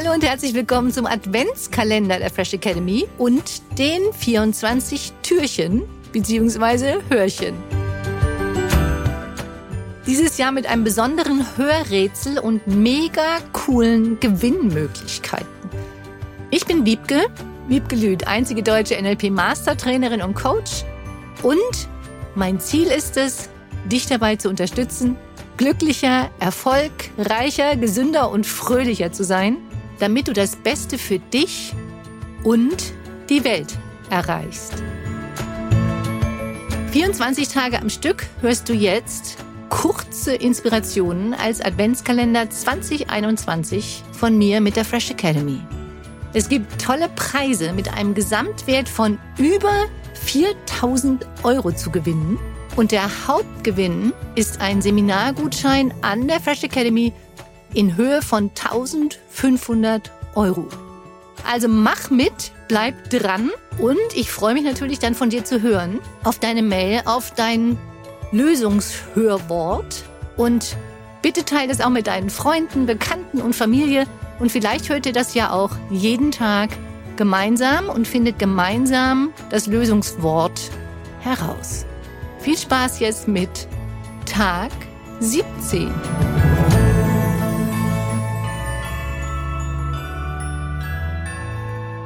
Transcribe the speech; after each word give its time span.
Hallo 0.00 0.12
und 0.12 0.22
herzlich 0.22 0.54
willkommen 0.54 0.92
zum 0.92 1.06
Adventskalender 1.06 2.20
der 2.20 2.30
Fresh 2.30 2.54
Academy 2.54 3.08
und 3.18 3.42
den 3.76 4.00
24 4.16 5.12
Türchen 5.24 5.82
bzw. 6.12 7.00
Hörchen. 7.10 7.56
Dieses 10.06 10.38
Jahr 10.38 10.52
mit 10.52 10.68
einem 10.68 10.84
besonderen 10.84 11.44
Hörrätsel 11.56 12.38
und 12.38 12.64
mega 12.68 13.38
coolen 13.52 14.20
Gewinnmöglichkeiten. 14.20 15.48
Ich 16.52 16.64
bin 16.64 16.86
Wiebke, 16.86 17.26
Wiebke 17.66 17.96
Lüth, 17.96 18.24
einzige 18.24 18.62
deutsche 18.62 18.94
NLP-Mastertrainerin 19.02 20.22
und 20.22 20.34
Coach. 20.34 20.84
Und 21.42 21.88
mein 22.36 22.60
Ziel 22.60 22.86
ist 22.86 23.16
es, 23.16 23.48
dich 23.84 24.06
dabei 24.06 24.36
zu 24.36 24.48
unterstützen, 24.48 25.16
glücklicher, 25.56 26.30
erfolgreicher, 26.38 27.74
gesünder 27.74 28.30
und 28.30 28.46
fröhlicher 28.46 29.10
zu 29.10 29.24
sein, 29.24 29.56
damit 29.98 30.28
du 30.28 30.32
das 30.32 30.56
Beste 30.56 30.98
für 30.98 31.18
dich 31.18 31.74
und 32.44 32.92
die 33.28 33.44
Welt 33.44 33.76
erreichst. 34.10 34.74
24 36.92 37.48
Tage 37.48 37.80
am 37.80 37.90
Stück 37.90 38.26
hörst 38.40 38.68
du 38.68 38.72
jetzt 38.72 39.36
kurze 39.68 40.34
Inspirationen 40.34 41.34
als 41.34 41.60
Adventskalender 41.60 42.48
2021 42.48 44.02
von 44.12 44.36
mir 44.36 44.60
mit 44.60 44.76
der 44.76 44.84
Fresh 44.84 45.10
Academy. 45.10 45.60
Es 46.32 46.48
gibt 46.48 46.80
tolle 46.80 47.08
Preise 47.10 47.72
mit 47.72 47.92
einem 47.92 48.14
Gesamtwert 48.14 48.88
von 48.88 49.18
über 49.38 49.86
4000 50.14 51.26
Euro 51.42 51.72
zu 51.72 51.90
gewinnen. 51.90 52.38
Und 52.76 52.92
der 52.92 53.26
Hauptgewinn 53.26 54.12
ist 54.34 54.60
ein 54.60 54.80
Seminargutschein 54.82 55.92
an 56.02 56.28
der 56.28 56.40
Fresh 56.40 56.64
Academy 56.64 57.12
in 57.74 57.96
Höhe 57.96 58.22
von 58.22 58.50
1500 58.50 60.10
Euro. 60.34 60.68
Also 61.50 61.68
mach 61.68 62.10
mit, 62.10 62.52
bleib 62.68 63.10
dran 63.10 63.50
und 63.78 63.98
ich 64.14 64.30
freue 64.30 64.54
mich 64.54 64.64
natürlich 64.64 64.98
dann 64.98 65.14
von 65.14 65.30
dir 65.30 65.44
zu 65.44 65.62
hören 65.62 66.00
auf 66.24 66.38
deine 66.38 66.62
Mail, 66.62 67.02
auf 67.04 67.32
dein 67.34 67.78
Lösungshörwort 68.32 70.04
und 70.36 70.76
bitte 71.22 71.44
teile 71.44 71.72
es 71.72 71.80
auch 71.80 71.90
mit 71.90 72.06
deinen 72.06 72.30
Freunden, 72.30 72.86
Bekannten 72.86 73.40
und 73.40 73.54
Familie 73.54 74.06
und 74.38 74.52
vielleicht 74.52 74.88
hört 74.88 75.06
ihr 75.06 75.12
das 75.12 75.34
ja 75.34 75.50
auch 75.50 75.70
jeden 75.90 76.32
Tag 76.32 76.70
gemeinsam 77.16 77.88
und 77.88 78.06
findet 78.06 78.38
gemeinsam 78.38 79.32
das 79.50 79.66
Lösungswort 79.66 80.70
heraus. 81.20 81.84
Viel 82.40 82.56
Spaß 82.56 83.00
jetzt 83.00 83.26
mit 83.26 83.66
Tag 84.24 84.70
17. 85.20 86.47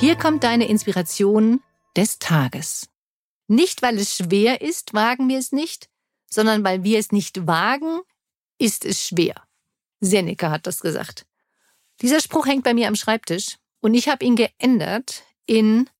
Hier 0.00 0.14
kommt 0.14 0.44
deine 0.44 0.68
Inspiration 0.68 1.60
des 1.96 2.20
Tages. 2.20 2.88
Nicht, 3.48 3.82
weil 3.82 3.98
es 3.98 4.14
schwer 4.14 4.60
ist, 4.60 4.94
wagen 4.94 5.28
wir 5.28 5.38
es 5.38 5.50
nicht, 5.50 5.88
sondern 6.30 6.62
weil 6.62 6.84
wir 6.84 7.00
es 7.00 7.10
nicht 7.10 7.48
wagen, 7.48 8.02
ist 8.58 8.84
es 8.84 9.04
schwer. 9.04 9.34
Seneca 9.98 10.52
hat 10.52 10.68
das 10.68 10.82
gesagt. 10.82 11.26
Dieser 12.00 12.20
Spruch 12.20 12.46
hängt 12.46 12.62
bei 12.62 12.74
mir 12.74 12.86
am 12.86 12.94
Schreibtisch 12.94 13.56
und 13.80 13.94
ich 13.94 14.08
habe 14.08 14.24
ihn 14.24 14.36
geändert 14.36 15.24
in, 15.46 15.90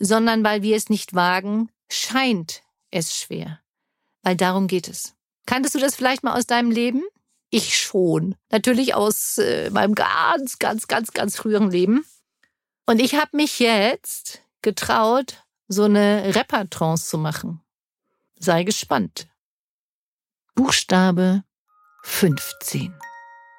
sondern 0.00 0.42
weil 0.42 0.62
wir 0.62 0.74
es 0.74 0.88
nicht 0.88 1.14
wagen, 1.14 1.70
scheint 1.88 2.64
es 2.90 3.16
schwer. 3.16 3.60
Weil 4.22 4.36
darum 4.36 4.66
geht 4.66 4.88
es. 4.88 5.14
Kanntest 5.46 5.76
du 5.76 5.78
das 5.78 5.94
vielleicht 5.94 6.24
mal 6.24 6.36
aus 6.36 6.46
deinem 6.46 6.72
Leben? 6.72 7.04
Ich 7.50 7.78
schon. 7.78 8.34
Natürlich 8.50 8.94
aus 8.94 9.38
äh, 9.38 9.70
meinem 9.70 9.94
ganz, 9.94 10.58
ganz, 10.58 10.88
ganz, 10.88 11.12
ganz 11.12 11.36
früheren 11.36 11.70
Leben. 11.70 12.04
Und 12.86 13.00
ich 13.00 13.16
habe 13.16 13.36
mich 13.36 13.58
jetzt 13.58 14.42
getraut, 14.62 15.44
so 15.66 15.84
eine 15.84 16.34
Rapper-Trance 16.36 17.08
zu 17.08 17.18
machen. 17.18 17.60
Sei 18.38 18.62
gespannt. 18.62 19.26
Buchstabe 20.54 21.42
15. 22.04 22.94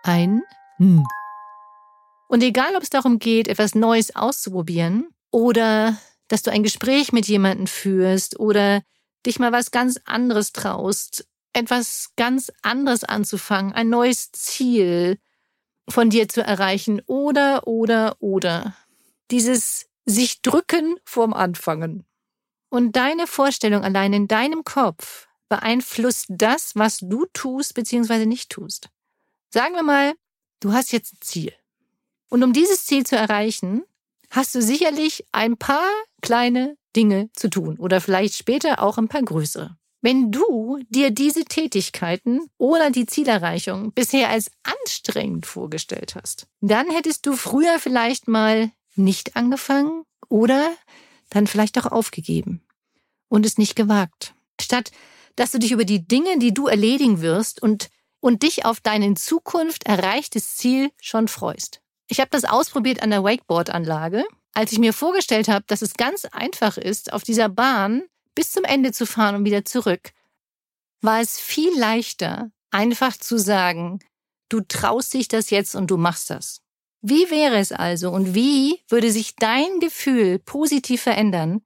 Ein 0.04 0.44
N. 0.80 1.04
Und 2.30 2.42
egal, 2.42 2.76
ob 2.78 2.84
es 2.84 2.90
darum 2.90 3.20
geht, 3.20 3.50
etwas 3.50 3.76
Neues 3.76 4.16
auszuprobieren 4.16 5.10
oder 5.30 5.98
dass 6.30 6.44
du 6.44 6.52
ein 6.52 6.64
Gespräch 6.64 7.12
mit 7.12 7.28
jemandem 7.28 7.68
führst 7.68 8.40
oder 8.40 8.82
dich 9.26 9.40
mal 9.40 9.52
was 9.52 9.72
ganz 9.72 10.00
anderes 10.06 10.54
traust, 10.54 11.28
etwas 11.52 12.12
ganz 12.16 12.52
anderes 12.62 13.04
anzufangen, 13.04 13.74
ein 13.74 13.90
neues 13.90 14.32
Ziel 14.32 15.20
von 15.90 16.10
dir 16.10 16.30
zu 16.30 16.42
erreichen 16.42 17.02
oder, 17.08 17.68
oder, 17.68 18.16
oder. 18.20 18.74
Dieses 19.32 19.88
sich 20.06 20.42
drücken 20.42 20.96
vorm 21.04 21.34
Anfangen. 21.34 22.06
Und 22.70 22.96
deine 22.96 23.28
Vorstellung 23.28 23.84
allein 23.84 24.14
in 24.14 24.28
deinem 24.28 24.64
Kopf 24.64 25.28
beeinflusst 25.50 26.26
das, 26.30 26.76
was 26.76 27.00
du 27.00 27.26
tust 27.34 27.74
bzw. 27.74 28.26
nicht 28.26 28.50
tust. 28.50 28.90
Sagen 29.50 29.76
wir 29.76 29.84
mal, 29.84 30.14
du 30.60 30.74
hast 30.74 30.92
jetzt 30.92 31.14
ein 31.14 31.22
Ziel. 31.22 31.54
Und 32.30 32.44
um 32.44 32.54
dieses 32.54 32.86
Ziel 32.86 33.06
zu 33.06 33.16
erreichen, 33.16 33.84
hast 34.30 34.56
du 34.56 34.62
sicherlich 34.62 35.26
ein 35.32 35.58
paar 35.58 35.90
kleine 36.22 36.78
Dinge 36.96 37.30
zu 37.34 37.50
tun 37.50 37.78
oder 37.78 38.02
vielleicht 38.02 38.36
später 38.36 38.82
auch 38.82 38.98
ein 38.98 39.08
paar 39.08 39.24
größere. 39.24 39.78
Wenn 40.02 40.32
du 40.32 40.80
dir 40.90 41.12
diese 41.12 41.46
Tätigkeiten 41.46 42.48
oder 42.58 42.92
die 42.92 43.06
Zielerreichung 43.06 43.94
bisher 43.94 44.30
als 44.30 44.52
anstrengend 44.64 45.46
vorgestellt 45.46 46.16
hast, 46.16 46.48
dann 46.62 46.90
hättest 46.90 47.26
du 47.26 47.34
früher 47.34 47.80
vielleicht 47.80 48.28
mal 48.28 48.72
nicht 48.98 49.36
angefangen 49.36 50.04
oder 50.30 50.74
dann 51.30 51.48
vielleicht 51.48 51.78
auch 51.78 51.92
aufgegeben 51.92 52.62
und 53.30 53.46
es 53.46 53.58
nicht 53.58 53.76
gewagt. 53.76 54.34
Statt 54.60 54.92
dass 55.38 55.52
du 55.52 55.60
dich 55.60 55.72
über 55.72 55.86
die 55.86 56.06
Dinge, 56.06 56.40
die 56.40 56.54
du 56.54 56.68
erledigen 56.68 57.22
wirst 57.22 57.62
und, 57.62 57.90
und 58.20 58.44
dich 58.44 58.66
auf 58.66 58.82
dein 58.82 59.02
in 59.02 59.16
Zukunft 59.16 59.86
erreichtes 59.86 60.58
Ziel 60.58 60.92
schon 61.00 61.30
freust. 61.30 61.80
Ich 62.10 62.20
habe 62.20 62.30
das 62.32 62.44
ausprobiert 62.44 63.02
an 63.02 63.12
der 63.12 63.24
Wakeboard-Anlage, 63.24 64.26
als 64.54 64.72
ich 64.72 64.80
mir 64.80 64.94
vorgestellt 64.94 65.48
habe, 65.48 65.64
dass 65.68 65.82
es 65.82 65.94
ganz 65.94 66.26
einfach 66.26 66.78
ist, 66.78 67.14
auf 67.14 67.24
dieser 67.24 67.50
Bahn 67.50 68.04
bis 68.34 68.52
zum 68.52 68.64
Ende 68.64 68.92
zu 68.92 69.06
fahren 69.06 69.36
und 69.36 69.46
wieder 69.46 69.64
zurück, 69.64 70.12
war 71.02 71.22
es 71.22 71.40
viel 71.40 71.78
leichter, 71.78 72.50
einfach 72.72 73.16
zu 73.16 73.38
sagen, 73.38 74.00
du 74.50 74.62
traust 74.62 75.14
dich 75.14 75.28
das 75.28 75.52
jetzt 75.52 75.76
und 75.76 75.92
du 75.92 75.98
machst 75.98 76.32
das. 76.32 76.62
Wie 77.02 77.30
wäre 77.30 77.58
es 77.58 77.72
also 77.72 78.10
und 78.12 78.34
wie 78.34 78.82
würde 78.90 79.12
sich 79.12 79.36
dein 79.36 79.80
Gefühl 79.80 80.40
positiv 80.40 81.04
verändern, 81.04 81.62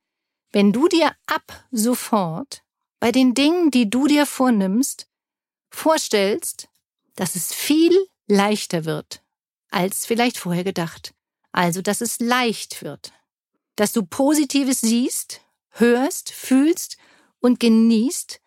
wenn 0.51 0.73
du 0.73 0.87
dir 0.87 1.15
ab 1.25 1.65
sofort 1.71 2.63
bei 2.99 3.11
den 3.11 3.33
Dingen, 3.33 3.71
die 3.71 3.89
du 3.89 4.07
dir 4.07 4.25
vornimmst, 4.25 5.07
vorstellst, 5.69 6.67
dass 7.15 7.35
es 7.35 7.53
viel 7.53 7.97
leichter 8.27 8.85
wird, 8.85 9.23
als 9.69 10.05
vielleicht 10.05 10.37
vorher 10.37 10.63
gedacht. 10.63 11.13
Also, 11.51 11.81
dass 11.81 12.01
es 12.01 12.19
leicht 12.19 12.81
wird. 12.81 13.11
Dass 13.75 13.93
du 13.93 14.05
Positives 14.05 14.81
siehst, 14.81 15.41
hörst, 15.71 16.31
fühlst 16.31 16.97
und 17.39 17.59
genießt 17.59 18.41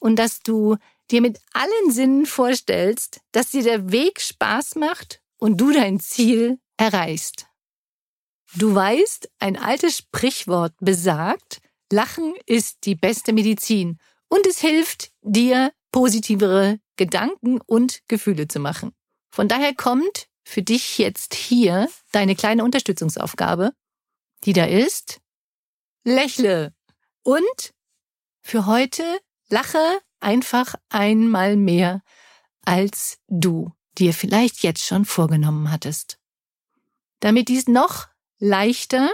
und 0.00 0.16
dass 0.16 0.40
du 0.40 0.76
dir 1.10 1.20
mit 1.20 1.38
allen 1.52 1.90
Sinnen 1.90 2.26
vorstellst, 2.26 3.20
dass 3.32 3.50
dir 3.50 3.62
der 3.62 3.90
Weg 3.92 4.20
Spaß 4.20 4.76
macht 4.76 5.20
und 5.38 5.60
du 5.60 5.72
dein 5.72 6.00
Ziel 6.00 6.60
erreichst. 6.76 7.46
Du 8.54 8.74
weißt, 8.74 9.30
ein 9.38 9.56
altes 9.56 9.98
Sprichwort 9.98 10.74
besagt, 10.80 11.60
Lachen 11.90 12.34
ist 12.46 12.84
die 12.84 12.94
beste 12.94 13.32
Medizin 13.32 13.98
und 14.28 14.46
es 14.46 14.58
hilft 14.58 15.10
dir, 15.22 15.72
positivere 15.90 16.80
Gedanken 16.96 17.60
und 17.62 18.02
Gefühle 18.08 18.46
zu 18.46 18.60
machen. 18.60 18.92
Von 19.30 19.48
daher 19.48 19.74
kommt 19.74 20.28
für 20.44 20.62
dich 20.62 20.98
jetzt 20.98 21.34
hier 21.34 21.88
deine 22.12 22.34
kleine 22.34 22.64
Unterstützungsaufgabe, 22.64 23.72
die 24.44 24.52
da 24.52 24.64
ist. 24.64 25.20
Lächle. 26.04 26.74
Und 27.22 27.74
für 28.40 28.66
heute 28.66 29.18
lache 29.48 30.00
einfach 30.20 30.74
einmal 30.88 31.56
mehr, 31.56 32.02
als 32.64 33.18
du 33.28 33.72
dir 33.98 34.14
vielleicht 34.14 34.62
jetzt 34.62 34.84
schon 34.84 35.04
vorgenommen 35.04 35.70
hattest. 35.70 36.18
Damit 37.20 37.48
dies 37.48 37.68
noch 37.68 38.06
leichter 38.38 39.10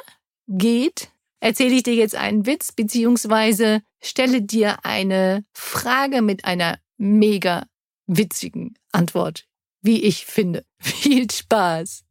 geht, 0.47 1.11
erzähle 1.41 1.75
ich 1.75 1.83
dir 1.83 1.95
jetzt 1.95 2.15
einen 2.15 2.47
Witz 2.47 2.73
beziehungsweise 2.73 3.83
stelle 4.03 4.43
dir 4.43 4.85
eine 4.85 5.45
Frage 5.53 6.23
mit 6.23 6.45
einer 6.45 6.79
mega 6.99 7.67
witzigen 8.07 8.79
Antwort 8.93 9.47
wie 9.85 10.03
ich 10.03 10.27
finde. 10.27 10.67
Viel 10.81 11.31
Spaß. 11.31 12.05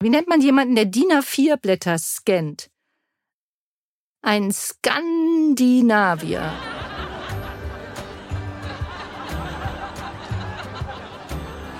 Wie 0.00 0.08
nennt 0.08 0.28
man 0.28 0.40
jemanden, 0.40 0.76
der 0.76 0.86
DIN 0.86 1.12
A4 1.12 1.58
Blätter 1.58 1.98
scannt? 1.98 2.70
Ein 4.22 4.50
Skandinavier. 4.52 6.50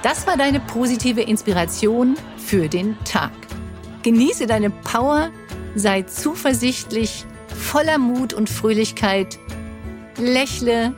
Das 0.03 0.27
war 0.27 0.37
deine 0.37 0.59
positive 0.59 1.21
Inspiration 1.21 2.17
für 2.37 2.69
den 2.69 2.97
Tag. 3.05 3.31
Genieße 4.03 4.47
deine 4.47 4.71
Power, 4.71 5.31
sei 5.77 6.03
zuversichtlich, 6.03 7.25
voller 7.47 7.99
Mut 7.99 8.35
und 8.35 8.51
Fröhlichkeit, 8.51 9.39
lächle 10.19 10.95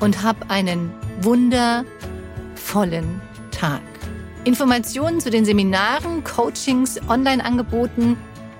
und 0.00 0.22
hab 0.22 0.50
einen 0.50 0.92
wundervollen 1.20 3.20
Tag. 3.50 3.82
Informationen 4.44 5.20
zu 5.20 5.30
den 5.30 5.44
Seminaren, 5.44 6.22
Coachings, 6.22 7.00
Online-Angeboten, 7.08 8.16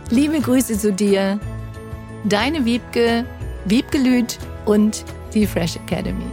Liebe 0.10 0.40
Grüße 0.40 0.78
zu 0.78 0.94
dir, 0.94 1.40
deine 2.24 2.64
Wiebke, 2.66 3.26
Wiebgelüt 3.66 4.40
und 4.66 5.04
die 5.34 5.46
Fresh 5.46 5.76
Academy. 5.76 6.32